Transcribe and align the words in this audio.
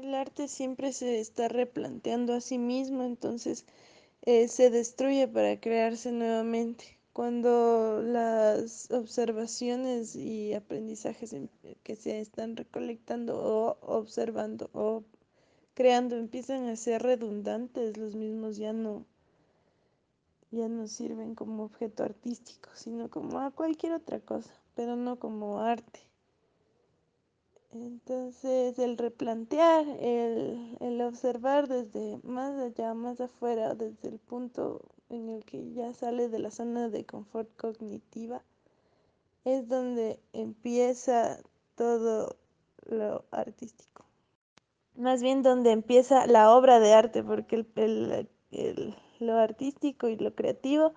El 0.00 0.14
arte 0.14 0.46
siempre 0.46 0.92
se 0.92 1.18
está 1.18 1.48
replanteando 1.48 2.32
a 2.32 2.40
sí 2.40 2.56
mismo, 2.56 3.02
entonces 3.02 3.66
eh, 4.22 4.46
se 4.46 4.70
destruye 4.70 5.26
para 5.26 5.58
crearse 5.58 6.12
nuevamente. 6.12 6.96
Cuando 7.12 8.00
las 8.00 8.92
observaciones 8.92 10.14
y 10.14 10.54
aprendizajes 10.54 11.34
que 11.82 11.96
se 11.96 12.20
están 12.20 12.54
recolectando 12.54 13.38
o 13.38 13.76
observando 13.80 14.70
o 14.72 15.02
creando 15.74 16.16
empiezan 16.16 16.68
a 16.68 16.76
ser 16.76 17.02
redundantes, 17.02 17.96
los 17.96 18.14
mismos 18.14 18.56
ya 18.56 18.72
no, 18.72 19.04
ya 20.52 20.68
no 20.68 20.86
sirven 20.86 21.34
como 21.34 21.64
objeto 21.64 22.04
artístico, 22.04 22.70
sino 22.74 23.10
como 23.10 23.40
a 23.40 23.50
cualquier 23.50 23.94
otra 23.94 24.20
cosa, 24.20 24.54
pero 24.76 24.94
no 24.94 25.18
como 25.18 25.58
arte. 25.58 26.08
Entonces, 27.72 28.78
el 28.78 28.96
replantear, 28.96 29.86
el, 30.00 31.00
observar 31.02 31.68
desde 31.68 32.18
más 32.22 32.58
allá, 32.58 32.94
más 32.94 33.20
afuera, 33.20 33.74
desde 33.74 34.08
el 34.08 34.18
punto 34.18 34.80
en 35.10 35.28
el 35.28 35.44
que 35.44 35.72
ya 35.72 35.92
sale 35.92 36.28
de 36.28 36.38
la 36.38 36.50
zona 36.50 36.88
de 36.88 37.04
confort 37.04 37.48
cognitiva, 37.56 38.42
es 39.44 39.68
donde 39.68 40.18
empieza 40.32 41.40
todo 41.76 42.36
lo 42.86 43.24
artístico. 43.30 44.04
Más 44.96 45.22
bien 45.22 45.42
donde 45.42 45.70
empieza 45.72 46.26
la 46.26 46.52
obra 46.54 46.80
de 46.80 46.94
arte, 46.94 47.22
porque 47.22 47.66
lo 49.20 49.34
artístico 49.36 50.08
y 50.08 50.16
lo 50.16 50.34
creativo 50.34 50.94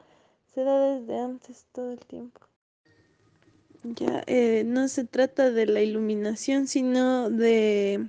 se 0.54 0.64
da 0.64 0.80
desde 0.80 1.20
antes 1.20 1.68
todo 1.74 1.92
el 1.92 2.00
tiempo. 2.00 2.42
Ya, 3.84 4.24
eh, 4.28 4.64
no 4.66 4.88
se 4.88 5.06
trata 5.06 5.50
de 5.50 5.66
la 5.66 5.82
iluminación, 5.82 6.68
sino 6.68 7.32
de 7.32 8.08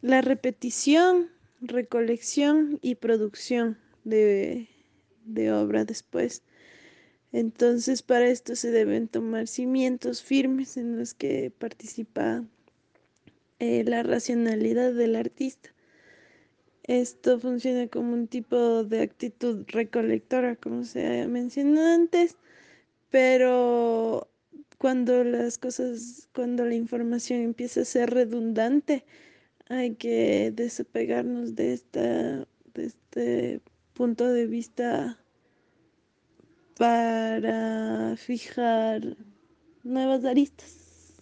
la 0.00 0.22
repetición, 0.22 1.28
recolección 1.60 2.78
y 2.80 2.94
producción 2.94 3.78
de, 4.04 4.68
obra 5.52 5.84
después. 5.84 6.42
Entonces, 7.32 8.02
para 8.02 8.28
esto 8.28 8.56
se 8.56 8.70
deben 8.70 9.08
tomar 9.08 9.46
cimientos 9.46 10.22
firmes 10.22 10.76
en 10.76 10.98
los 10.98 11.12
que 11.12 11.50
participa 11.50 12.44
eh, 13.58 13.84
la 13.84 14.02
racionalidad 14.02 14.92
del 14.92 15.16
artista. 15.16 15.70
Esto 16.84 17.38
funciona 17.38 17.88
como 17.88 18.14
un 18.14 18.26
tipo 18.26 18.84
de 18.84 19.02
actitud 19.02 19.64
recolectora, 19.68 20.56
como 20.56 20.84
se 20.84 21.26
mencionó 21.28 21.80
antes, 21.82 22.36
pero 23.12 24.28
cuando 24.78 25.22
las 25.22 25.58
cosas, 25.58 26.28
cuando 26.34 26.64
la 26.64 26.74
información 26.74 27.40
empieza 27.42 27.82
a 27.82 27.84
ser 27.84 28.10
redundante, 28.10 29.04
hay 29.68 29.94
que 29.94 30.50
desapegarnos 30.52 31.54
de, 31.54 31.74
esta, 31.74 32.00
de 32.74 32.84
este 32.86 33.60
punto 33.92 34.26
de 34.28 34.46
vista 34.46 35.18
para 36.78 38.16
fijar 38.16 39.16
nuevas 39.84 40.24
aristas. 40.24 41.14